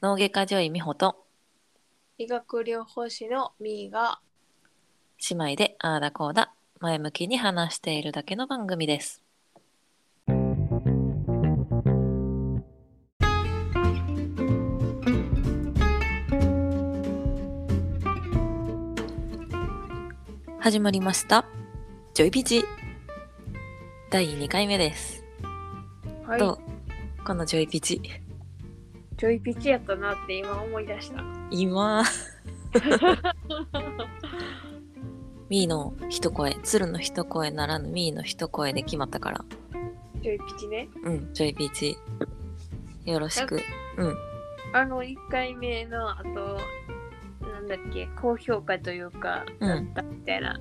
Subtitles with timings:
[0.00, 1.26] 脳外科女医美穂と
[2.16, 4.20] 医学療法士のみーが
[5.28, 9.20] 姉妹でああだこうだ前向きに話しているだけの番組です。
[20.60, 21.46] 始まりました。
[22.14, 22.64] ジョイピチ
[24.12, 25.25] 第2回目です。
[26.26, 26.38] はい。
[26.40, 26.58] と
[27.24, 28.02] このジョイピチ。
[29.16, 31.22] ちょいピチやったなって今思い出した。
[31.50, 32.02] 今。
[35.48, 39.44] ミーの一声鶴の一声ならぬミーの一声で決まったから。
[40.20, 40.88] ちょいピチね。
[41.04, 41.96] うんジョイピチ。
[43.04, 43.60] よろしく。
[43.96, 44.16] うん。
[44.72, 46.60] あの1回目のあと
[47.46, 49.94] なんだっけ高評価というかうん。
[49.94, 50.60] だったみたいな、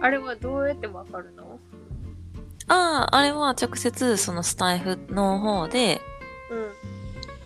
[0.00, 1.57] あれはどうやってわかるの？
[2.68, 6.00] あああれは直接そのスタイフの方で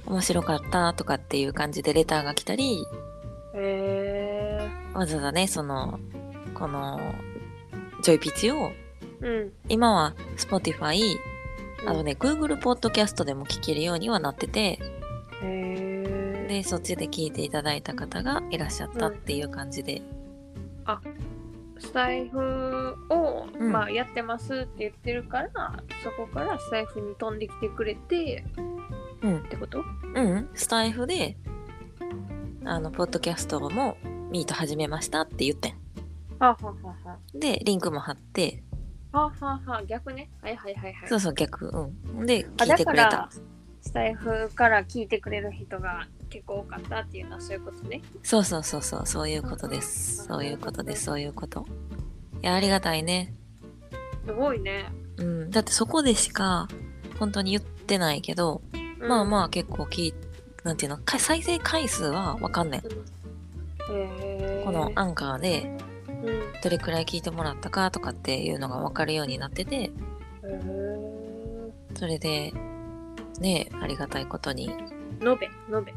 [0.06, 2.84] うん面白かったとかっていう感じでレターが来たり
[3.54, 6.00] へえわざわざねその
[6.54, 7.00] この
[8.02, 8.72] ジョイピチを
[9.20, 9.52] うん。
[9.68, 11.16] 今は Spotify
[11.82, 11.88] うん。
[11.88, 14.78] あのね Google ポッドキャストでも聞けるようにはなってて
[15.40, 20.02] でそっちで聞いていただいた方がいらっしゃったっていう感じで、
[21.82, 23.72] スタイフを、うん。
[23.72, 25.50] まあ、やってますって言ってるから
[26.02, 28.44] そこからスタイフに飛んできてくれて
[29.22, 29.38] うん。
[29.38, 29.84] ってこと？
[30.14, 31.36] うん、スタイフで、
[32.64, 33.96] あの、ポッドキャストも、
[34.30, 35.72] ミート始めましたって言ってん。
[36.38, 37.18] はあ、はあはあは。
[37.34, 38.62] で、リンクも貼って、
[39.12, 39.78] あ、はあはあは。
[39.78, 40.30] あ逆ね。
[40.40, 41.08] はいはいはいはい。
[41.08, 41.68] そうそう、逆、
[42.14, 42.26] うん。
[42.26, 43.04] で、あ聞いてくれた。
[43.04, 43.28] だから。
[43.84, 48.00] スタイフから聞いてくれる人が結構多かったっていうのはそういうことね。
[48.22, 50.24] そうそうそうそう、そういうことです。
[50.24, 51.66] そういうことです、そういうこと。
[52.42, 53.34] いや、ありがたいね。
[54.24, 54.90] すごいね。
[55.18, 55.50] うん。
[55.50, 56.68] だってそこでしか、
[57.18, 58.62] 本当に言ってないけど、
[58.98, 60.14] まあまあ結構聞い、
[60.64, 62.80] なんていうの、か再生回数はわかんねん。
[62.80, 62.84] あ。
[63.90, 65.76] へーこのアンカーで、
[66.08, 66.62] うん。
[66.62, 69.90] どれくらい聞いてもらったかとかっていうのがわかるようになってて、
[71.94, 72.54] それで、
[73.38, 75.94] ねありがたいことに、延べ、延べ。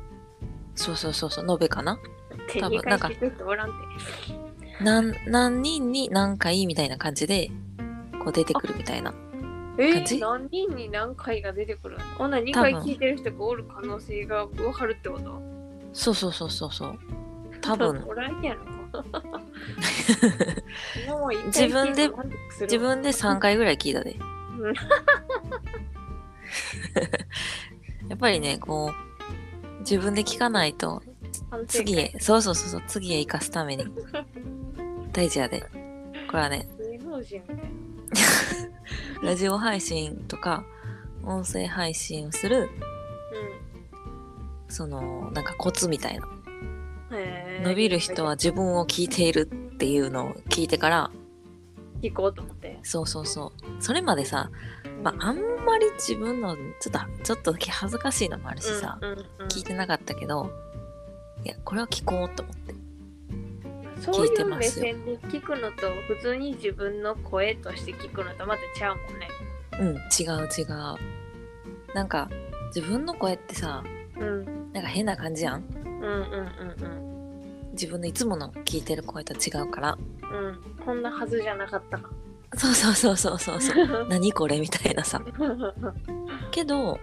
[0.75, 1.93] そうそうそうそう、延べかな？
[1.93, 1.99] っ
[2.47, 3.09] て2多分なんか。
[4.81, 7.49] 何、何人に何回みたいな感じで、
[8.19, 9.13] こう出てくるみたいな。
[9.77, 10.15] え感じ？
[10.15, 12.03] ー、何人に何回が出てくるの？
[12.17, 15.41] ほな2回聞いてる人がおる可能性が分かるってこと？
[15.93, 16.99] そうそうそうそうそう。
[17.61, 18.03] 多分。
[18.05, 18.41] おらん
[21.47, 22.09] 自分で
[22.61, 24.15] 自分で3回ぐらい聞いたで。
[24.59, 24.73] う ん
[28.09, 28.95] やっぱりね、こう、
[29.89, 31.03] 自分で聞かないと、
[31.67, 33.85] 次へ、そうそうそうそう、次へ生かすために、
[35.13, 35.61] 大事やで。
[36.27, 36.67] これはね。
[39.21, 40.65] ラジオ配信とか、
[41.23, 42.69] 音声配信をする、
[44.67, 46.27] その、なんかコツみたいな。
[47.63, 51.11] 伸びる人は自分を聞いているっていうのを聞いてから、
[52.01, 52.79] 聞こうと思って。
[52.81, 53.83] そうそうそう。
[53.83, 54.49] それまでさ、
[55.05, 60.49] まあ、あんまり自分の、ちょっと、ちょっと恥ずかしいのもあるしさ、うんうんうん聞いてなかったけど、
[61.43, 62.73] いや、これは聞こうと思って。
[64.01, 69.29] そう聞いていう目線で聞くのと普通に自分の声として聞くのとまたちゃうもんね。
[69.79, 71.93] うん、違う違う。
[71.93, 72.27] なんか、
[72.75, 73.83] 自分の声ってさ、
[74.17, 75.63] うんなんか変な感じやん。
[75.75, 77.05] うんうんうん
[77.73, 79.97] 自分のいつもの聞いてる声と違うから。
[80.31, 80.59] うんうん。
[80.83, 82.09] こんなはずじゃなかったか。
[82.53, 84.07] そうそうそうそうそうそう。
[84.09, 85.21] 何これみたいなさ。
[86.51, 86.99] けど、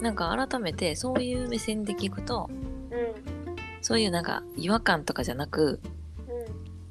[0.00, 2.52] なんか改めてそういう目線で聞くと、う
[3.18, 3.42] ん
[3.82, 5.80] そういうなんか違和感とかじゃなく、
[6.28, 6.44] うん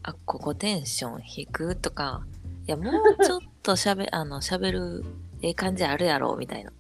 [0.03, 2.25] あ、ここテンション低くとか、
[2.67, 5.05] いや、もうちょっと喋、 あの、喋る、
[5.41, 6.71] ええ感じあるやろ、みたいな。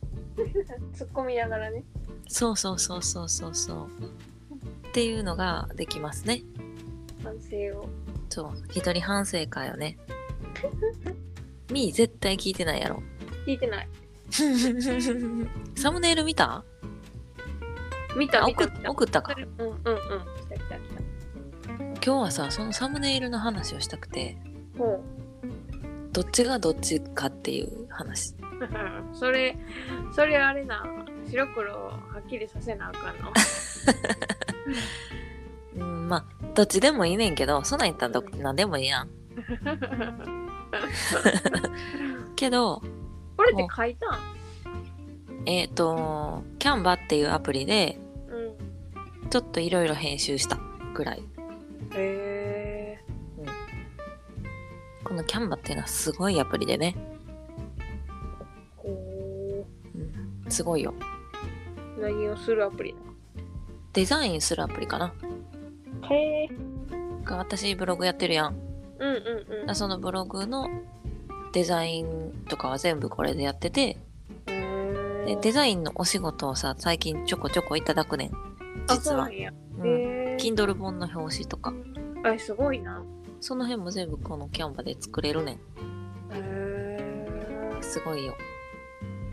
[0.93, 1.83] 突っ込みながらね。
[2.27, 3.87] そうそうそうそうそうそう。
[4.87, 6.41] っていうのができますね。
[7.23, 7.87] 反省を。
[8.29, 9.97] そう、一人反省会よね。
[11.71, 13.01] みー絶対聞いてないやろ。
[13.45, 13.87] 聞いてない。
[15.75, 16.63] サムネイル見た？
[18.17, 18.91] 見たあ送っ見た見た。
[18.91, 19.35] 送ったか。
[19.57, 19.75] うんうんうん。
[19.75, 20.81] 来た来た来
[22.05, 24.37] 今日はさ、そのサムネイルの話をしたくて、
[24.77, 24.83] た。
[24.83, 25.03] ほ
[26.11, 28.33] どっちがどっちかっていう話。
[28.33, 28.35] う。
[29.15, 29.55] それ、
[30.13, 30.83] それあれな。
[31.29, 33.31] 白黒をはっきりさせなあかんの？
[35.77, 39.09] うん、まあ、どっちでもいいねんけど、そんなん言ったらど何でもいいやん。
[42.35, 42.81] けど、
[43.37, 44.19] これって書いたん？
[45.45, 49.29] えっ、と、キャンバっていうアプリで、うん。
[49.29, 50.59] ちょっといろいろ編集した
[50.93, 51.19] ぐらい。
[51.19, 51.23] へ
[51.95, 52.71] え。
[55.03, 56.95] このキャンバっていうのはすごいアプリでね。
[58.77, 59.65] ほ
[60.47, 60.93] うすごいよ
[61.99, 62.99] 何をするアプリな
[63.93, 65.13] デザインするアプリかな
[66.01, 66.49] のへえ。
[67.23, 68.55] が私ブログやってるやん
[69.01, 69.75] うんうんうん。
[69.75, 70.69] そのブログの
[71.53, 73.97] デザインとかは全部これでやってて
[75.25, 78.31] でデザインのお仕事をさ最近ちょこちょこいただくねん
[78.87, 79.55] あ実はそうなん。
[80.37, 81.73] Kindle 本の表紙とか
[82.23, 83.03] あ、すごいな。
[83.39, 85.59] その辺も全部このキャンバで作れるねんへ
[86.33, 87.77] え。
[87.81, 88.35] すごいよ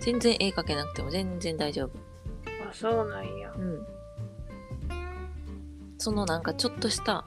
[0.00, 1.90] 全然絵描けなくても全然大丈夫
[2.68, 3.52] あ、そうなんや。
[3.52, 3.86] うん
[6.00, 7.24] そのなんかちょっとした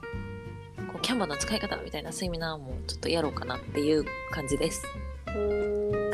[0.92, 4.84] こうキャンバの使い方みたいなセミナーもちょっとやろうかなっていう感じです
[5.26, 5.92] うーん。
[5.92, 6.08] ま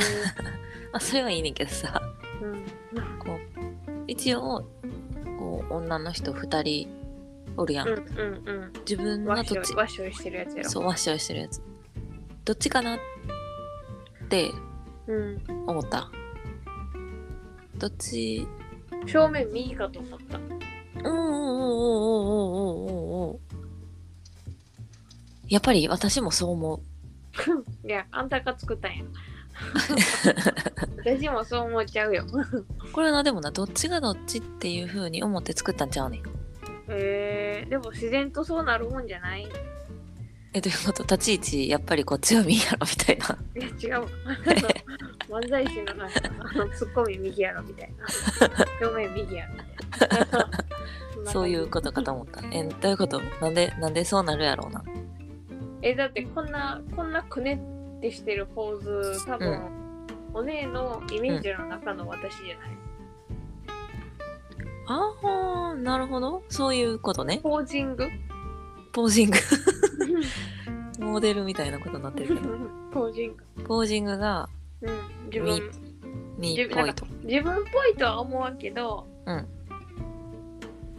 [0.99, 2.01] あそれはいいねんけどさ
[2.43, 2.55] うん。
[3.19, 3.39] こう
[4.07, 4.65] 一応
[5.39, 6.89] こう女の人2人
[7.57, 8.73] おるやん、うんうんうん。
[8.81, 10.71] 自分ワッシはどっちョイワッショイしてるやつやろ。
[10.71, 11.61] そうワッショイしてるやつ
[12.45, 12.99] どっちかなっ
[14.29, 14.51] て
[15.07, 15.43] うん。
[15.67, 16.11] 思った
[17.77, 18.47] どっち？
[19.07, 20.39] 正面右かと思った。
[25.49, 26.81] やっぱり私もそう思う。
[27.87, 29.05] いや、あんたが作ったんや。
[31.05, 32.25] 私もそう思っちゃうよ。
[32.93, 36.23] これなでもなどっちがどっちっていう風に思って作ったんちゃうねん。
[36.89, 39.43] えー、でも自然とそうなるもんじゃない？
[39.43, 39.47] い
[40.55, 43.39] えどういうこと立ち位置やっぱりこっちは右やろみたいな。
[43.55, 44.03] や違う。
[44.03, 44.09] わ
[45.43, 48.06] 漫才師のなんかあのツッコミ右やろみたいな。
[48.81, 49.61] 正面右やろみ
[49.99, 50.09] たい
[51.25, 51.31] な。
[51.33, 52.41] そういうことかと思った。
[52.53, 53.21] えどういうこと？
[53.41, 54.83] なんでなんでそうなるやろうな
[55.83, 57.61] えだってこんなこんなくね
[57.99, 59.63] ってしてるポーズ多分、
[60.35, 62.69] お姉のイメージの中の私じゃない、
[64.87, 66.43] ああなるほど。
[66.49, 67.41] そういうことね。
[67.43, 68.09] ポージング？
[68.93, 69.39] ポージング。
[71.05, 72.49] モデルみたいなことになってるけど。
[72.91, 73.65] ポージング。
[73.65, 74.49] ポージングが
[74.81, 74.91] うん
[75.27, 75.71] 自分。
[76.39, 77.07] ミっぽいと。
[77.23, 79.47] 自分っぽいとは思わんけどうん。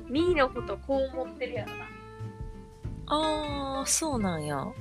[0.08, 1.89] ミーのことこう思ってるやろな
[3.10, 4.58] ああそうなんや。
[4.58, 4.74] うん。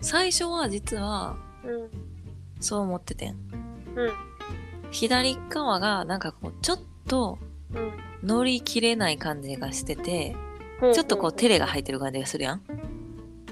[0.00, 1.90] 最初は実はうん。
[2.60, 3.36] そう思っててん。
[3.94, 4.12] うん。
[4.90, 7.38] 左側がなんかこうちょっと
[7.74, 7.92] うん。
[8.22, 10.36] 乗り切れない感じがしてて
[10.78, 12.62] ほちょっとこうテレが入ってる感じがするやん。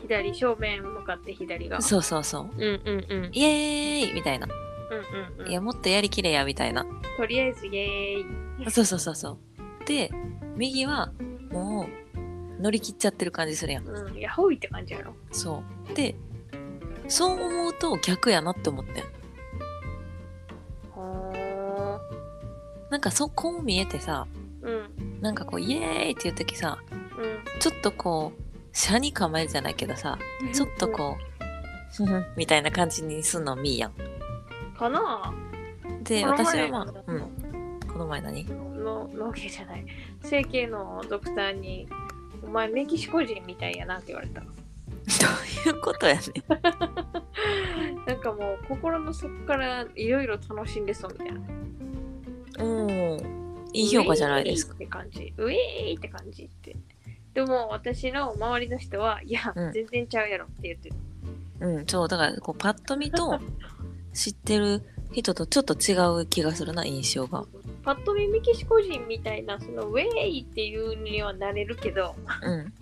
[0.02, 1.81] 左正面向かって左が。
[1.81, 2.50] そうそうそう。
[2.55, 3.31] うんうんうん。
[3.32, 5.50] イエーイみたいな、うんうんうん。
[5.50, 6.87] いやもっとやりきれやみたいな。
[7.17, 8.70] とりあえずイエーイ。
[8.70, 9.38] そうそうそうそう。
[9.87, 10.11] で
[10.56, 11.12] 右は
[11.50, 12.08] もう
[12.61, 13.87] 乗り切っちゃってる感じするやん。
[13.87, 14.17] うん。
[14.17, 15.15] いやほいって感じやろ。
[15.31, 15.95] そう。
[15.95, 16.15] で
[17.09, 19.05] そう思うと逆やなって思ってん。
[20.95, 22.01] は
[22.91, 24.71] なんかそこう見えてさーう
[25.19, 25.21] ん。
[25.21, 30.53] なんかこうイエーイっていう時さうちょっとこう車に構えるじゃないけどさん。
[30.53, 33.93] ちょっとこうふふんみたいな感じにすんのみーやん。
[33.99, 34.09] うん
[34.77, 35.35] かな？
[36.05, 37.21] で私はまあうん。
[37.93, 38.45] この前何？
[38.45, 39.85] どの脳系じゃない。
[40.23, 41.89] 整形のドクターに
[42.49, 44.41] 「お前メキシコ人みたいやな」って言われた。
[44.41, 44.45] う
[45.69, 46.23] いうことやねん。
[48.06, 51.41] なんかもう心の底からいろいろ楽しんでそうみたいな。
[52.65, 53.69] うん。
[53.73, 54.75] いい評価じゃないですか。
[54.75, 55.33] って感じ。
[55.37, 55.53] ウェー
[55.93, 56.77] イって感じって。
[57.35, 59.73] でも私の周りの人はいや、うん。
[59.73, 60.95] 全然ちゃうやろって言ってる。
[61.61, 61.87] うん。
[61.87, 63.39] そうだからこうパッと見と
[64.15, 67.45] 知ってる人とちょっと違う気がするな印象が
[67.88, 72.73] パッと見メキシコ人みたいなそのウェーイっていうにはなれるけどうん。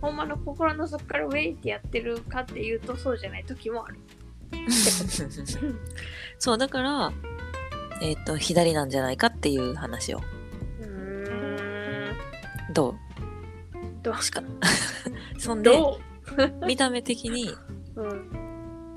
[0.00, 3.98] ほんまの心の底からウェイってやってるかっていうとそうじゃない時もある。
[6.38, 7.12] そうだから
[8.00, 10.22] えっ、と左なんじゃないかっていう話を
[10.80, 12.16] うーん。
[12.72, 12.94] どう？
[14.02, 14.22] どう？
[14.22, 14.42] しか。
[15.38, 16.00] そんでど
[16.66, 17.50] 見た目的に
[17.96, 18.30] う、うん、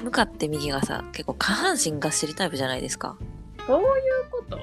[0.06, 3.18] 向かって右がさ結構下半身がっしりタイプじゃないですか。
[3.68, 4.60] そういうこと？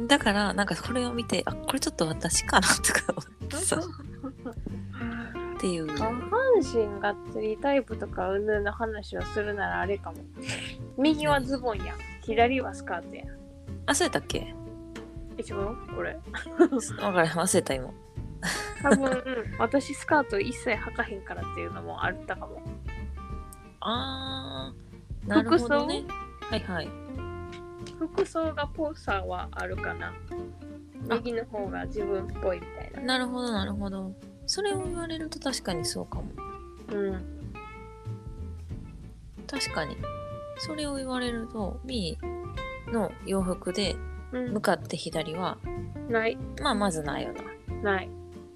[0.00, 5.86] だからなんかこれを見てあこれちょっと私かなとか思ってさっていう。
[5.86, 6.14] 下半
[6.60, 10.18] 身がっつりタイプとかうんぬんの話をするならあれかも。
[10.98, 13.24] 右はズボンや左はスカートや
[13.86, 14.54] あそうやったっけ
[15.38, 16.18] え違うこれ。
[16.58, 17.90] 分からへん忘れた今。
[18.82, 19.22] 多分、うん、
[19.58, 22.60] 私スカート一切履かへんからっていうのもあったかも。
[23.80, 26.04] あーなるほどね。
[26.50, 26.88] はいはい
[27.94, 30.12] 服装がぽさはあるかな。
[31.10, 33.02] 右の方が自分っぽいみたいな。
[33.02, 34.12] なるほどなるほど。
[34.46, 36.24] それを言われると確かにそうかも。
[36.92, 37.24] うん。
[39.46, 39.96] 確かに。
[40.58, 43.96] それを言われるとみーの洋服で
[44.32, 44.52] うん。
[44.54, 45.58] 向かって左は
[46.08, 46.36] ない。
[46.60, 47.32] まあまずないよ
[47.82, 47.92] な。
[47.92, 48.08] ない。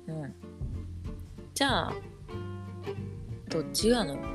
[0.09, 0.35] うん。
[1.55, 1.93] じゃあ
[3.49, 4.29] どっちやのよな。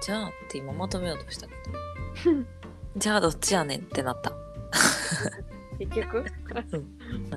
[0.00, 1.54] じゃあって今まとめようとしたけ
[2.30, 2.44] ど。
[2.96, 4.32] じゃあどっちやねんってなった
[5.78, 6.24] 結局？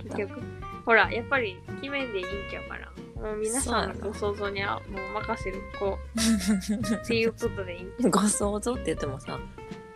[0.04, 0.42] 結局？
[0.86, 2.92] ほらやっぱり決めんでいいんちゃうかな
[3.22, 5.62] もう皆さんのご想像にはもう任せる。
[5.80, 6.96] こう。
[6.96, 9.40] っていうことでいいご想像って言ってもさ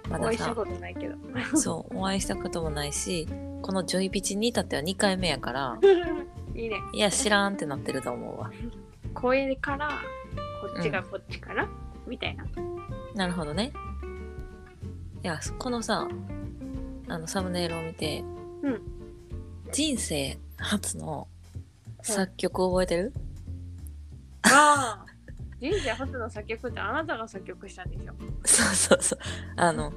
[0.10, 1.15] まださお会いしたことないけど。
[1.57, 3.27] そうお会いしたこともないし
[3.62, 5.79] このジョイピチに至っては2回目やから。
[6.55, 6.81] いいね。
[6.93, 8.51] いや知らんってなってると思うわ。
[9.13, 9.89] 声から
[10.62, 11.67] こっちがこっちから、
[12.07, 12.45] みたいな。
[13.15, 13.71] なるほどね。
[15.24, 16.07] いやこのさ
[17.11, 18.23] あのサムネイルを見て、
[18.63, 18.81] うん。
[19.73, 21.27] 人生初の
[22.01, 23.13] 作曲覚えてる、
[24.43, 25.05] ああ。
[25.59, 28.13] 人生初の作曲ってあなたが作曲したんでしょ？
[28.45, 29.19] そうそうそう。
[29.57, 29.93] あの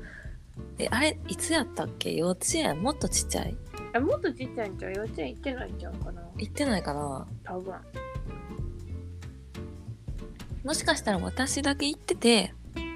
[0.79, 2.13] えあれいつやったっけ？
[2.13, 2.83] 幼稚園？
[2.83, 3.57] もっとちっちゃい？
[3.95, 4.93] えもっとちっちゃいんちゃう？
[4.93, 6.23] 幼稚園行ってないんちゃうかな？
[6.37, 7.27] 行ってないかな？
[7.45, 7.75] 多分。
[10.65, 12.53] もしかしたら私だけ行ってて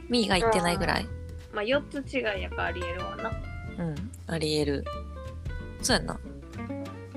[0.08, 1.06] ミーが行ってないぐらい？
[1.52, 3.30] まあ4つ違いやからありえるわな
[3.78, 3.94] うん。
[4.26, 4.85] ありえる。
[5.82, 6.18] そうやんな。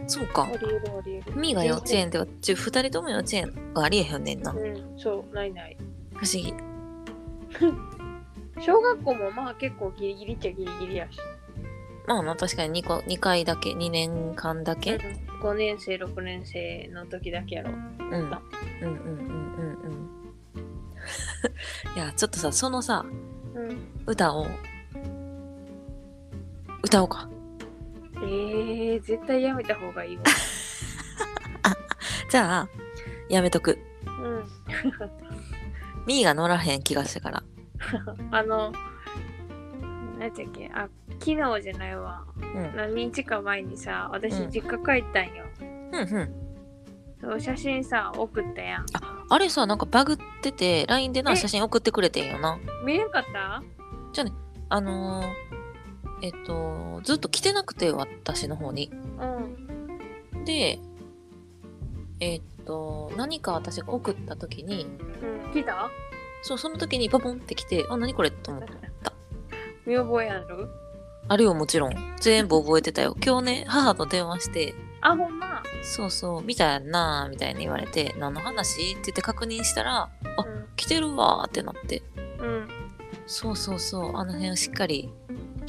[0.08, 0.44] そうか。
[0.44, 1.36] ありえるありえる。
[1.36, 4.52] ミーが幼稚園ではちゅ2人とも幼稚園がありえへんねんな。
[4.52, 5.78] 不うんそうないない。
[6.14, 6.54] 思議。
[8.62, 11.18] 小学校もまあ結構ギリギリっちゃギリギリやし、
[12.08, 15.00] まあまあ確かに 2, 個2回だけ2年間だけ、
[15.42, 17.72] 5年生6年生の時だけやろ。
[17.72, 20.10] うん、うんうんうんうんうん。
[21.96, 23.06] いやちょっとさそのさ
[23.56, 23.78] うん。
[24.06, 24.46] 歌を
[26.84, 27.30] 歌おうか。
[28.16, 30.24] えー、絶対やめた方がいいわ。
[32.30, 32.70] じゃあ
[33.30, 33.80] やめとく。
[34.06, 34.44] うん。
[36.06, 37.44] ミーが乗らへん気がしてから。
[38.32, 38.72] あの
[40.20, 40.72] 何やっけ？
[40.74, 40.88] あ
[41.20, 42.24] 昨日じゃないわ。
[42.40, 42.76] うん。
[42.76, 44.52] 何日か前にさ私うん。
[44.52, 45.64] 実家帰ったんよ、う
[45.98, 46.34] んうん。
[47.22, 48.86] そう写真さ送ったやん。
[49.30, 51.36] あれさなんかバグってて LINE でなえ？
[51.36, 52.58] 写真送ってくれてんよな。
[52.86, 53.62] 見れんかった？
[54.70, 55.28] あのー、
[56.22, 58.92] えっとずっと来てなくて私の方に。
[59.20, 60.80] うんで
[62.20, 64.88] えっと何か私が送った時に
[65.22, 65.54] うん。
[65.54, 65.90] 来た？
[66.44, 68.72] そうその時にポポンって来てあ何これと思って
[69.86, 70.70] 見覚えある？
[71.28, 71.94] あるよもちろん。
[72.20, 73.16] 全部覚えてたよ。
[73.24, 75.62] 今日ね母と電話してあほんま？
[75.84, 78.82] そうそう見たやんなみたいに言われて何の話？
[78.82, 80.10] って言って確認したらあ
[80.76, 82.02] 来てるわーってなって。
[82.40, 82.68] うん、うん、
[83.28, 85.12] そうそうそうあの辺しっかり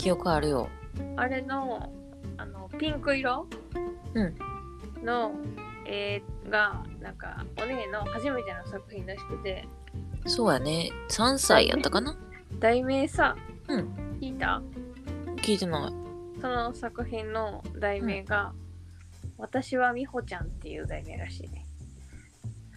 [0.02, 0.68] 記憶あるよ。
[1.16, 1.88] あれの
[2.36, 3.46] あのピンク色？
[4.14, 4.34] うん。
[5.04, 5.30] の
[5.86, 9.64] 絵がなんかお姉の初めての作品らしくて。
[10.26, 10.90] そうやね。
[11.08, 12.16] 3歳やったかな？
[12.58, 13.36] 題名さ、
[13.68, 14.18] うん。
[14.20, 14.60] 聞いた？
[15.36, 15.92] 聞いてない。
[16.40, 18.52] その作品の題名が、
[19.38, 21.64] 私は美穂ちゃんっていう題名らしいね。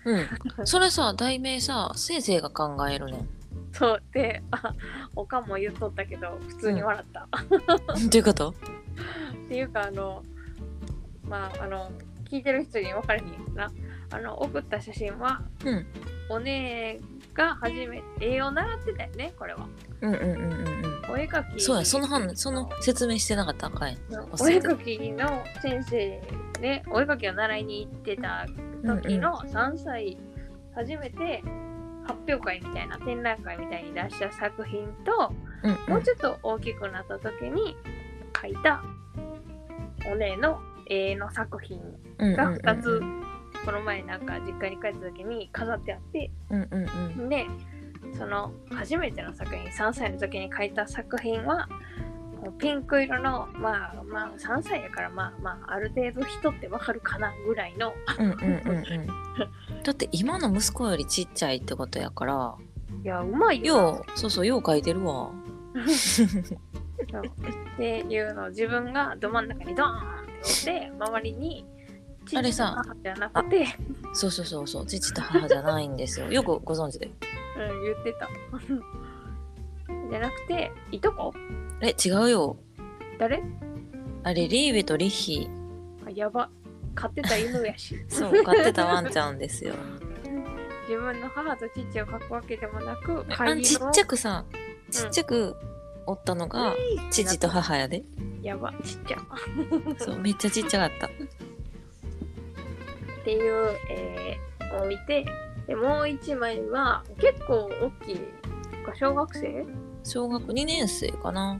[0.06, 0.16] う
[0.62, 0.66] ん。
[0.68, 3.28] それさ題名さ先生が考えるねん
[3.72, 4.74] そうで、あ
[5.16, 7.28] おかんも言っとったけど、普通に笑った。
[7.50, 8.50] どういうこと？
[8.50, 8.54] っ
[9.50, 10.24] ていうか、あの、
[11.28, 11.92] まあ、あの、
[12.30, 13.72] 聞いてる人に分かるにな。
[14.12, 15.86] あの、送った写真は、うん
[16.28, 17.00] お姉
[17.36, 19.68] が初め絵を習ってたよね、これは。
[20.02, 21.62] うんうんうんうんうんお絵描き。
[21.62, 24.00] そうやその話その説明してなかったらあかんやん
[24.40, 26.22] お絵描きの先生
[26.62, 28.48] ね、お絵描きを習いに行ってた
[28.84, 30.18] 時の3歳
[30.74, 31.44] 初めて
[32.06, 35.34] 発表会みたいな展覧会みたいに出した作品と、
[35.64, 35.94] うんうん。
[35.94, 37.76] もうちょっと大きくなった時に
[38.34, 38.84] 描いた
[40.12, 41.80] お姉の絵の作品
[42.20, 43.02] が2つ
[43.66, 46.32] この前なんか実家に帰った時に飾ってあって。
[47.30, 47.48] で
[48.18, 51.68] その初めての作品3歳の時に描いた作品は
[52.54, 57.94] ピンク色のまあまあ3歳やからまあまあある程度人ってわかるかなぐらいの。
[58.18, 58.50] うんうんうんう
[58.82, 59.08] ん。
[59.84, 62.56] だって今の息子よりちっちゃいってことやから。
[63.04, 65.30] いやうまいよようそうそうよう書いてるわ。
[65.76, 65.78] っ
[67.78, 69.92] ていうのを自分がど真ん中にドーンっ
[70.26, 71.66] て押して周りに
[72.34, 73.68] あれさじゃなくて。
[74.14, 76.32] そうそうそうそう父と母じゃないんですよ。
[76.32, 77.08] よくご存知で。
[77.08, 77.14] うん
[77.84, 78.30] 言ってた
[79.88, 81.34] じゃなくていとこ？
[81.82, 82.58] え違うよ。
[83.18, 83.44] 誰？
[84.24, 85.50] あれリーベとリッヒ。
[86.06, 86.50] あやば。
[86.96, 87.96] 飼ってた犬やし。
[87.96, 89.74] ー そう飼ってたワンちゃんですよ。
[90.88, 94.46] 自分の母と父を描くわけでもなくあんちっちゃくさん。
[94.92, 95.56] ちっちゃく
[96.06, 96.76] おったのが
[97.12, 98.04] 父と母やで。
[98.42, 99.18] やばちっちゃ。
[99.98, 101.08] そうめっちゃちっちゃかった。
[101.08, 101.10] っ
[103.26, 105.26] ていう、えー、置いて
[105.66, 108.22] でもう一枚は結構大きい
[108.94, 109.66] 小学生？
[110.04, 111.60] 小学2年生かな。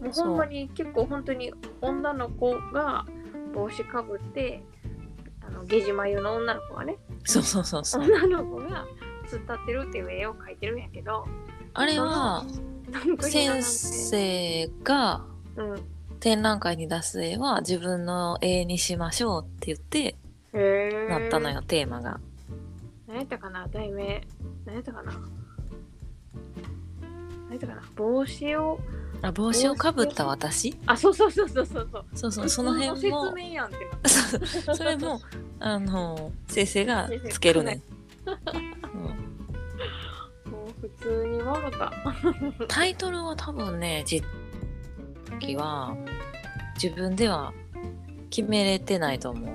[0.00, 3.04] もうほんまに結構本当に女の子が
[3.54, 4.62] 帽子かぶって
[5.46, 6.96] あの下地眉の女の子がね。
[7.24, 8.02] そうそうそうそう。
[8.02, 8.86] 女の子が
[9.26, 11.26] 突っ立ってるっていう絵を描いてるんやけど。
[11.74, 12.44] あれは
[13.20, 15.24] 先か生が
[16.20, 20.16] 展覧会に出す絵は自分の絵にしましょうって言って。
[21.10, 22.18] なったのよ、テーマが。
[23.06, 23.68] 何やったかな？
[23.68, 24.26] 題名。
[24.64, 25.12] 何やったかな？
[27.48, 28.80] 何やったかな帽子を。
[29.22, 30.76] あ帽子をかぶった私？
[30.86, 32.04] あ、そうそうそうそうそうそう。
[32.14, 35.20] そうそうその辺もの説明やんってそれも
[35.58, 37.82] あの先生がつけるねん、
[38.28, 38.32] う
[38.98, 41.92] んもう普通に笑った。
[42.68, 44.26] タイトルは多分ね実
[45.40, 45.96] 時は
[46.80, 47.52] 自分では
[48.28, 49.48] 決めれてないと思う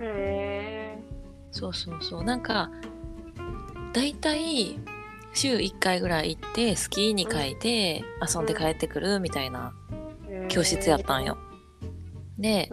[0.00, 0.98] へえ。
[1.50, 2.70] そうそうそうなんか
[3.92, 4.78] だいたい
[5.34, 9.72] 週1回ぐらい行ってスキーに書いて遊んで帰ってくるみたいな
[10.48, 11.38] 教室やったんよ。
[12.38, 12.70] で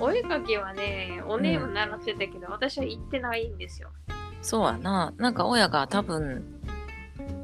[0.00, 3.90] お絵かきはね、お姉も習ってたけど、私は行ってないんですよ。
[4.42, 5.12] そうやな。
[5.18, 6.44] なんか親が多分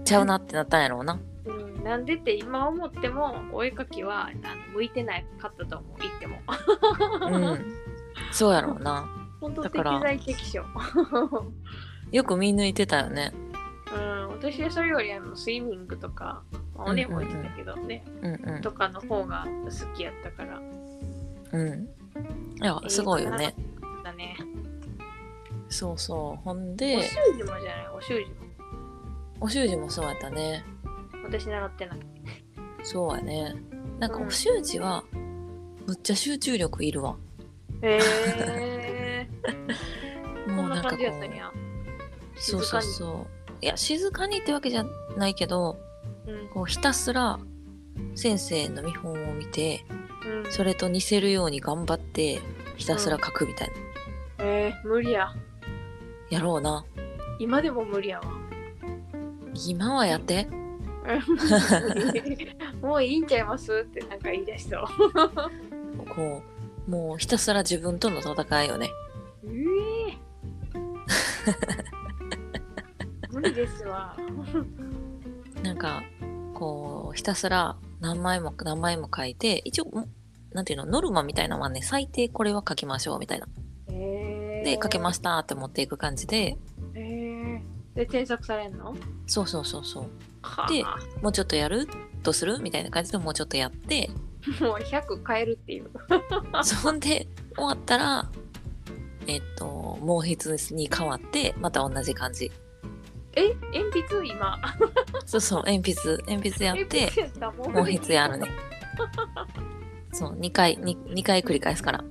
[0.04, 1.20] ちゃうなってなったんやろうな。
[1.44, 6.38] うん、なんでって今思ってもお絵かきはあの向いてないかったと思う、行っても。
[7.30, 7.64] うん。
[8.32, 9.08] そうやろうな。
[9.40, 10.64] 本当適だから材適所。
[12.12, 13.32] よく見抜いてたよね
[13.96, 16.42] うん、私はそれよりあのスイミングとか、
[16.74, 18.60] まあ、お姉も言ってたけどね、うんうん。
[18.62, 20.60] とかの方が好きやったから。
[21.52, 21.88] うん。
[22.62, 23.54] いやすごいよね。
[24.04, 24.36] だね。
[25.68, 25.98] そう。
[25.98, 28.36] そうほんおで習字もじゃない、お習字も。
[29.40, 30.64] お習字もそうやったね。
[31.24, 31.98] 私習ってない。
[32.82, 33.54] そうやね。
[33.98, 34.26] なんかうん。
[34.26, 35.04] お習字は
[35.86, 37.16] むっちゃ集中力いるわ。
[37.82, 40.50] へえー。
[40.52, 41.66] もうんなんかこう。
[42.38, 44.84] そうそう静そういや静かにってわけじゃ
[45.16, 45.78] ないけど
[46.26, 46.48] うん。
[46.48, 47.38] こうひたすら
[48.14, 49.84] 先生の見本を見て
[50.44, 52.40] うん、それと似せるように頑張って
[52.76, 53.74] ひたすら書くみたいな、
[54.44, 55.32] えー、無理や。
[56.30, 56.84] やろうな。
[57.38, 58.24] 今でも無理やわ。
[59.68, 60.48] 今はやって。
[62.82, 63.86] もういいんちゃいます？
[63.88, 64.84] ってなんか言い出しそう。
[66.12, 66.42] こ
[66.86, 68.90] うもうひたすら自分との戦いよね
[73.46, 74.16] 無理ですわ。
[75.62, 76.02] なんか
[76.54, 80.08] こうひたすら何枚も何枚も書いて一応も
[80.52, 83.46] なんていうのノルマみたいなのはね最低これは書きましょうみたいな。
[83.88, 86.56] えー、で書けましたって持っていく感じで。
[86.94, 87.60] えー、
[87.94, 88.94] で、添削されんの？
[89.26, 90.10] そうそうそうそう。
[90.42, 91.86] はであ、もうちょっとやる？
[92.22, 92.58] どうする？
[92.58, 94.10] みたいな感じでもうちょっとやって。
[94.60, 95.90] もう100変えるっていう。
[96.62, 98.30] そんで終わったら
[99.26, 102.52] えっと毛筆に変わってまた同じ感じ
[103.36, 104.24] え鉛筆？
[104.24, 104.58] 今。
[105.24, 108.48] そうそう鉛筆鉛筆やって毛筆やるね
[110.12, 112.04] そう2回 2, 2回繰り返すから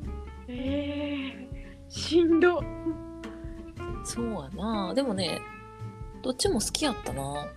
[0.48, 2.62] えー、しんど。
[4.04, 5.42] そうやなでもね
[6.22, 7.48] どっちも好きやったな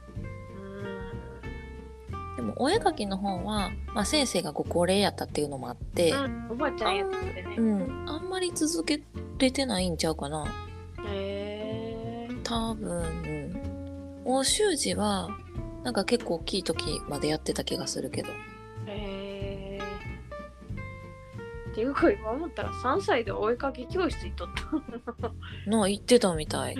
[2.36, 7.60] でもお絵描きの方は、まあ、先生がご高齢やったっていうのもあって、うん、おばあちゃんやっててねう。
[7.60, 9.02] ん、あんまり続け
[9.38, 10.46] れてないんちゃうかな。
[12.48, 15.28] 多分欧習字は
[15.84, 18.28] なんか結構大きい時までやってた気がするけど
[18.86, 21.72] へえー。
[21.72, 24.48] っていうか今思ったら3歳でお絵かき教室にとっ
[25.20, 25.70] た。
[25.70, 26.76] の言ってたみたい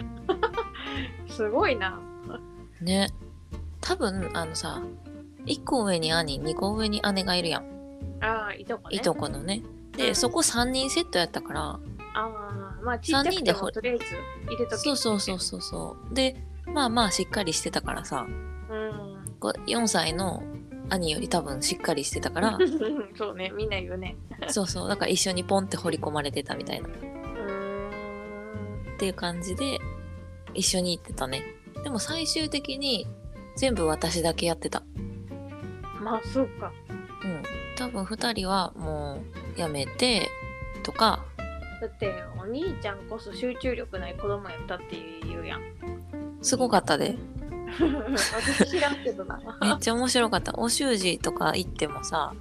[1.29, 2.01] すごいな。
[2.81, 3.09] ね
[3.81, 4.83] 多分あのさ
[5.45, 7.65] 1個上に兄2個上に姉がいるやん
[8.21, 8.97] ああ、いとこね。
[8.97, 9.63] いとこのね
[9.97, 11.79] でそこ3人セットやったからあ
[12.15, 14.05] あ、まあちっちゃくてもとりあえず
[14.47, 14.77] 入れとけ。
[14.77, 16.37] そうそうそうそうそうで
[16.67, 18.27] まあまあしっかりしてたからさ
[18.71, 19.35] うん。
[19.41, 20.43] こう4歳の
[20.91, 22.59] 兄より多分しっかりしてたから
[23.17, 24.17] そうね、みんな言うね。
[24.49, 26.91] そうそうだから一緒にポンって掘り込まれてたみたいなっ。
[28.99, 29.79] ていう感じで
[30.55, 31.43] 一緒に行ってたね
[31.85, 33.07] でも最終的に
[33.57, 34.83] 全部私だけやってた
[36.03, 36.73] まあ、そうか。
[37.25, 37.43] うん
[37.77, 39.21] 多分2人はも
[39.57, 40.29] うやめて
[40.83, 41.25] とか
[41.81, 45.61] だって、お兄ちゃんこそ集中力ない子供やったって言うやん。
[46.43, 47.17] すごかったで
[48.35, 49.41] 私知らんけどな。
[49.61, 52.33] めっちゃ面白かったお習字とか行ってもさ。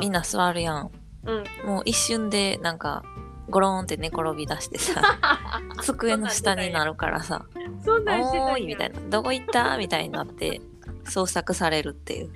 [0.00, 0.90] みんな座るやん
[1.24, 1.44] うん。
[1.66, 3.02] もう一瞬でなんか
[3.48, 5.00] ゴローンって寝転び出してさ
[5.82, 7.46] 机の下になるからさ
[7.84, 10.60] そんなんしておーいみたいなどこ行ったみたいになって
[11.04, 12.32] 捜索されるっていう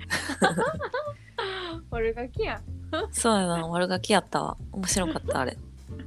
[1.91, 2.63] 俺がきやん。
[3.11, 5.57] そうやな悪ガキやったわ面白かったあれ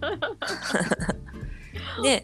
[2.02, 2.22] で。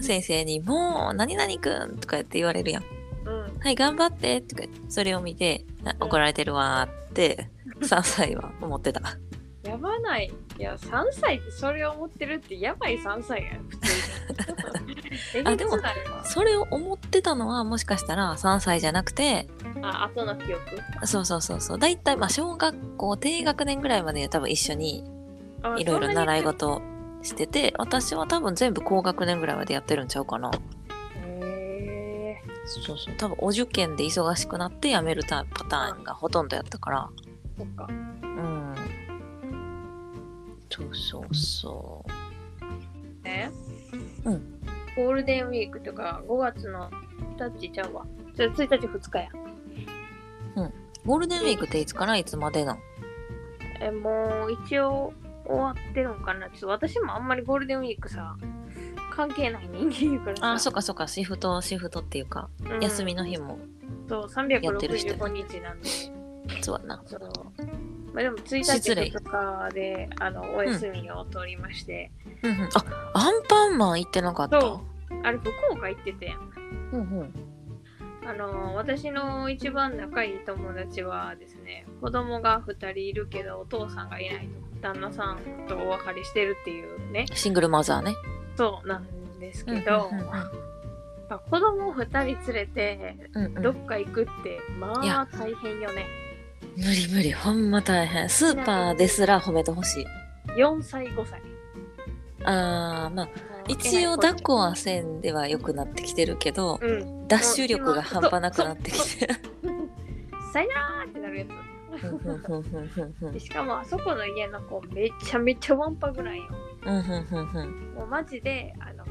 [0.00, 2.84] 先生に「もう何々くん」とか言って言われるやん。
[3.24, 3.58] うん。
[3.60, 7.48] 「はい頑張って」とか言ってそれを見てあ怒られてるわーって
[7.80, 9.00] 3歳は思ってた。
[9.62, 10.30] やばない。
[10.58, 13.92] いや、3歳ってそれを思ってるってやばい3歳やん、普通
[15.48, 15.78] あでも
[16.22, 19.48] それを思ってたのはもしかしたら3歳じゃなくて
[19.80, 21.06] あ後の記憶？
[21.06, 21.78] そうそうそうそう。
[21.78, 25.02] だいたいまあ小学校低学年ぐらいまで多分一緒に
[25.62, 26.82] あいろいろ習い事
[27.24, 30.50] してて私は多分全部高学年ぐらいまでやってるんちゃうかな。
[31.26, 33.14] へえそうそう。
[33.16, 37.10] 多分お受験で忙しくなって辞めるタパターンがほとんどやったから。
[37.58, 37.88] そっか。
[37.88, 38.74] うん。
[40.70, 42.04] そうそうそ
[43.22, 43.24] う。
[43.24, 43.50] ね
[44.24, 44.60] うん。
[44.96, 46.90] ゴールデンウィークとか5月の
[47.38, 48.06] 1日ちゃうわ。
[48.34, 49.28] それ1日2日や。
[51.06, 52.16] ゴールデンウィークっていつから？
[52.16, 52.78] いつまでなん？
[53.82, 55.12] えもう一応
[55.46, 56.48] 終わってるんかな。
[56.50, 58.36] ちょっと私もあんまりゴールデンウィークさ
[59.10, 60.52] 関係ない人間やからさ。
[60.52, 62.80] あそっかそっかシフトシフトっていうか、うん。
[62.82, 63.58] 休みの日も
[64.08, 65.88] そうやってる人365日なんで。
[66.62, 67.20] そうやなそう。
[68.12, 72.10] まあでも1失礼日とかであのお休みを取りまして、
[72.42, 72.68] うんうん。
[72.74, 74.60] あアンパンマン行ってなかった？
[74.60, 74.80] そ
[75.22, 76.32] あれ福岡行ってて
[76.92, 77.34] うんうん。
[78.26, 87.24] あの私の一番仲いい友達はですね子供が2人いるけどお父さんがいないと旦那さんとお別れしてるっていうね。
[87.32, 88.14] シングルマザーね。
[88.54, 90.28] そうなんですけど、うんうんうん
[91.26, 96.06] まあ子供2人連れてうんうんどっか行くって、まいやあ大変よね。
[96.76, 98.28] 無理無理ほんま大変。
[98.28, 100.02] スーパーですら褒めてほし。
[100.02, 100.06] い
[100.58, 101.40] 4歳5歳。
[102.44, 103.28] あーまあ
[103.68, 107.26] 一応抱っこはせんでは良くなってきてるけどうん。
[107.26, 109.34] ダッシュ力が半端なくなってきてる。
[110.52, 111.73] さよならってなるやつ
[113.32, 116.44] でしかもあそこの家の子めちゃめちゃワンパぐらいよ。
[117.94, 119.04] もうマジであの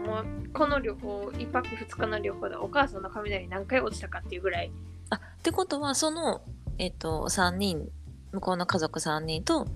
[0.00, 4.70] もうこの旅行1泊2日の旅行でお母さんの雷何回落ちたかっていうぐらい。
[5.10, 6.42] あってことはその
[6.78, 7.90] えっと3人
[8.32, 9.66] 向こうの家族3人と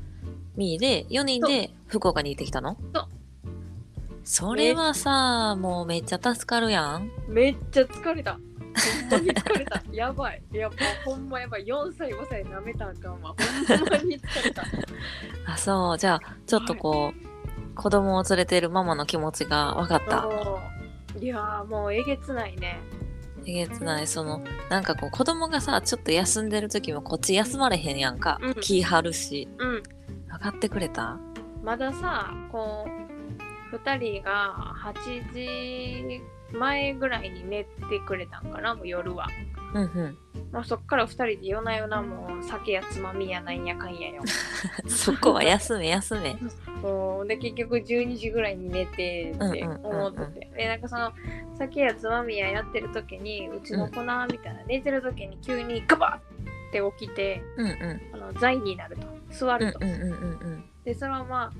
[0.56, 2.76] ミーで4人で福岡に行ってきたの？
[2.94, 3.08] そう。
[4.24, 7.10] それはさもうめっちゃ助かるやん。
[7.28, 8.38] めっちゃ疲れた
[8.74, 9.82] ほんまに疲れた。
[9.92, 10.42] やばい。
[10.52, 11.64] いやもうほんまやばい。
[11.64, 13.34] 4歳5歳舐めたらあかんわ
[13.68, 14.64] ほんまに疲れた。
[15.46, 15.98] あそう。
[15.98, 20.22] じゃあちょっとこう、子供を連れてるママの気持ちが分かった。
[20.22, 20.60] そ
[21.16, 21.24] う。
[21.24, 22.80] いやーもうえげつないね。
[23.46, 24.06] えげつない。
[24.06, 28.54] そのなんかこう子供がさちょっと休んでる時もこっち休まれへんやんか、うん。
[28.54, 29.48] 気張るし。
[29.58, 29.82] うん。
[30.28, 31.18] 分かってくれた？
[31.62, 32.86] まださこ
[33.72, 36.22] う2人が8時
[36.52, 39.28] 前ぐらいに寝てくれたんかなもう夜は、
[39.74, 40.18] うんうん。
[40.52, 44.22] まあ、そっから2人で夜な夜なもう酒やつまみやなんやかんやよ。
[44.86, 46.36] そこは休め休め。
[46.82, 47.26] もう。
[47.26, 51.12] で結局12時ぐらいに寝てって思ってて、でなんかその
[51.54, 58.02] 酒やつまみややってる時にうちの子なみたいな、寝てる時に急にガバッって起きてうんうん。
[58.12, 59.06] あの座位になると。
[59.30, 60.14] 座ると、うんうんうんう
[60.56, 61.52] んでそのまま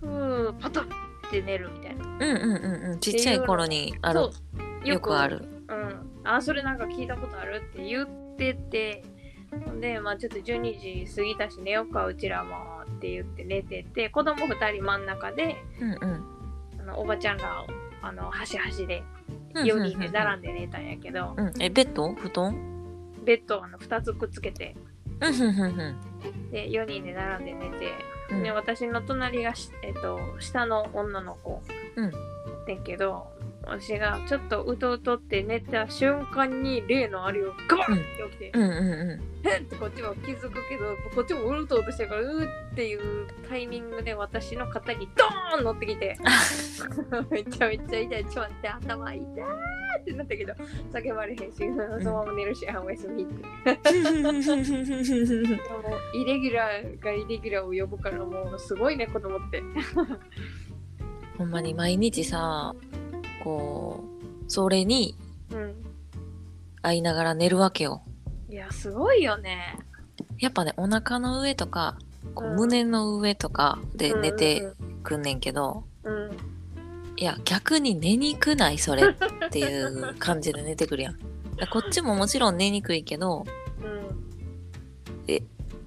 [0.00, 2.04] ふーパタッって寝るみたいな。
[2.04, 3.00] うんうんうんうん。
[3.00, 4.30] ちっちゃい頃にある
[4.84, 5.46] よくある。
[5.68, 6.10] うん。
[6.24, 9.04] あそれなんか聞いたことあるって言ってて。
[9.50, 14.08] ほんでまあちょっと12時過ぎたし寝ようかうちらもって言って寝てて。
[14.08, 16.24] 子供2人真ん中でうんうん。
[16.80, 17.64] あのおばちゃんら
[18.02, 19.02] あの端々で
[19.54, 21.52] うん4人で並んで寝たんやけど、うん。
[21.60, 22.12] えベッド？
[22.14, 22.56] 布団？
[23.24, 24.76] ベッドをあの2つくっつけて。
[25.20, 25.96] うんうんうんう
[26.46, 26.50] ん。
[26.50, 27.92] で4人で並んで寝て、
[28.30, 28.42] うん。
[28.42, 31.62] で私の隣がし、えっと、下の女の子
[31.96, 32.12] うん。
[32.66, 33.26] でんけど
[33.70, 38.62] 私がちょっとうとうとって寝た瞬間に例のあれをガバンって起きて、うん。
[38.62, 39.62] うんうんへん。
[39.62, 46.18] ってこっちも気づくけどこっちもうるとうとしてるからうーっていうタイミングで私の肩にドーン乗ってきて
[47.30, 49.24] めちゃめちゃ痛いちょって頭痛い
[50.00, 50.52] ってなったけど
[50.92, 53.32] 叫ばれへんしそのまま寝るし、あおやすみって。
[53.44, 54.32] もう
[56.16, 59.62] イレギュラーがイレギュラーを呼ぶからもうすごいね子供って。
[61.38, 62.74] ほんまに毎日さ
[63.42, 64.04] こ
[64.46, 65.16] うそれに
[65.50, 65.74] うん
[66.82, 68.02] 会いながら寝るわけよ。
[68.48, 69.78] いやすごいよね。
[70.38, 71.96] やっぱねお腹の上とか
[72.34, 72.56] こううん。
[72.56, 74.72] 胸の上とかで寝て
[75.02, 76.14] くんねんけど、うん。
[76.14, 76.36] うん
[77.16, 78.78] いや逆に寝にくない？
[78.78, 81.18] それっていう感じで寝てくるやん。
[81.58, 83.44] だこっちももちろん寝にくいけど
[85.26, 85.40] うん。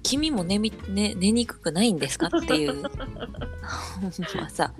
[0.04, 2.28] 君も寝み、ね、寝にくくないんですか？
[2.28, 2.82] っていう。
[3.64, 4.72] ほんまさ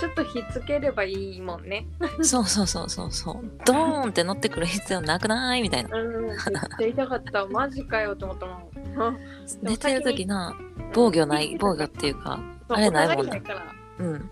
[0.00, 1.86] ちょっとひっつければいいもんね。
[2.22, 3.36] そうそうそうそうそう。
[3.66, 5.62] ドーンって乗ってくる必要なくない？
[5.62, 5.94] みたいな。
[5.98, 6.26] うん。
[6.28, 7.46] めっちゃ痛かった。
[7.46, 9.18] マジかよと思ったもん。
[9.62, 10.56] 寝てる時な
[10.94, 13.74] 防御ない防御っていうか あれないもんなお互いから。
[13.98, 14.30] うん。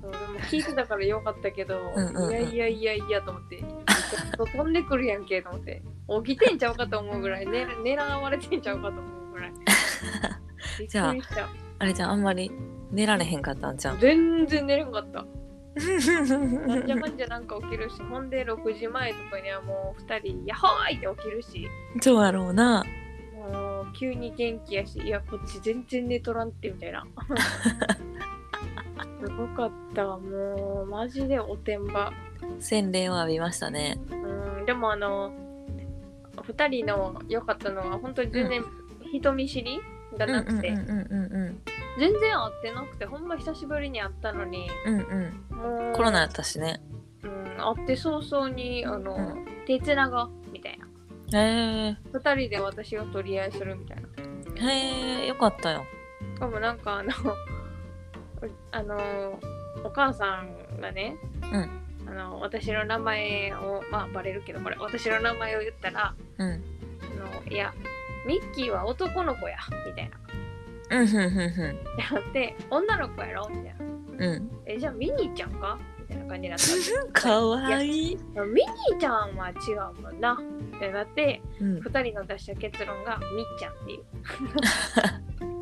[0.00, 2.30] そうでも聞いてたからよかったけど、うんうんうん。
[2.30, 3.62] いやいやいやいやと思って、
[4.36, 5.82] 飛んでくるやんけと思って、
[6.24, 9.52] 起きてんちゃうかと思うぐらい、ね、狙われてんちゃうかと思うぐらい。
[10.88, 11.14] じゃあ。
[11.82, 12.48] あれじゃんあんまり
[12.92, 15.26] 寝られへんかったんじゃん全然寝れんかった。
[15.74, 21.66] なんじゃかんじゃなんか起きるしほんで6時前とかにはもう2人「やっほーい!」って起きるし
[22.00, 22.84] そうやろうな。
[23.34, 27.02] もう急に元気やしいやこっち全然寝とらんってみたいな
[29.20, 32.12] すごかったわもうマジでおてんば
[32.60, 33.98] 洗礼を浴びましたね。
[34.12, 35.32] うんでもあの
[36.36, 38.62] 2人の良かったのは本当に全然
[39.12, 39.80] 人見知り
[40.18, 41.62] がなくて、うんうんうん
[41.98, 44.68] 全然会ってなくてほんま久しぶりに会ったのに。
[44.86, 45.92] うんうん。
[45.94, 46.80] コロナやったしね。
[47.22, 50.86] うん、会って早々にあの、う手つながみたいな。
[51.38, 54.70] へえ2人で私が取り合いするみたいな。
[54.70, 55.84] へえよかったよ。
[56.34, 57.12] しかもなんかあの
[58.72, 59.38] あの
[59.84, 61.16] お母さんがね、
[61.52, 61.82] うん。
[62.08, 66.48] あの私の名前をまあバレるけどこれ私の名前を言ったらうん。
[66.48, 67.72] あのいや
[68.26, 69.56] ミッキーは男の子や
[69.86, 71.74] みたいなうんふんふんふん。
[71.74, 71.80] で
[72.10, 73.74] あって女の子やろみたい
[74.18, 74.50] なうん。
[74.66, 75.78] えじゃあミニーちゃんか？
[75.98, 76.58] みたいな感じになっ
[77.12, 77.90] たかわいい。
[77.90, 81.78] ミニーちゃんは違うもんなってなってうん。
[81.78, 84.04] 2人の出した結論がみっちゃんっていう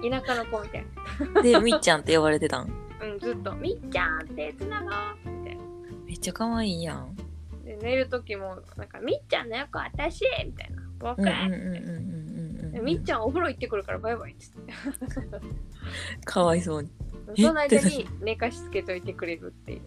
[0.11, 0.87] 田舎の子みたい
[1.35, 2.71] なで、みっちゃんって呼ばれてたん？
[3.03, 5.63] うんずっと「みっちゃんってつなが」みたいな
[6.07, 7.17] めっちゃかわいいやん。
[7.65, 12.20] で寝る時もなんか「みっちゃんの横私」みたいな「僕」うんうんうんうん
[12.83, 14.73] みっちゃんお風呂行ってくるからバイバイっつって
[16.25, 16.91] かわいそうに。
[17.37, 17.43] え？
[17.43, 19.81] その間に寝かしつけといてくれるっていう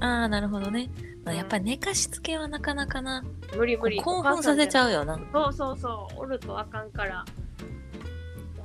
[0.00, 0.90] ああ、なるほどね。
[1.24, 3.24] まあ、やっぱり寝かしつけはなかなかな。
[3.56, 5.18] 無理無理興奮させちうゃうよな。
[5.32, 7.24] そうそうそうおるとあかんから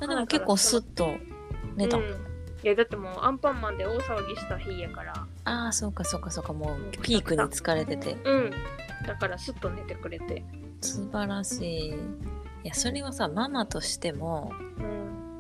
[0.02, 1.16] あでも結構スッと
[1.76, 1.98] 寝た。
[1.98, 6.54] うんいやだってもうアンパンマンで大騒ぎした日やからああ、そうかそうかそうか。
[6.54, 8.16] もうピークに疲れてて。
[8.24, 8.52] うん
[9.06, 10.46] だからスッと寝てくれて
[10.80, 11.94] 素晴らしい。
[12.64, 15.40] いや、それはさ、ママとしても、うん